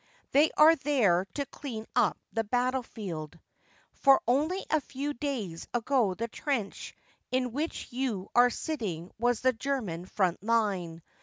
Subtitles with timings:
[0.31, 3.37] They are there to clear up the battlefield;
[3.93, 6.95] for only a few days ago the trench
[7.29, 11.03] in which you are sitting was the German front line.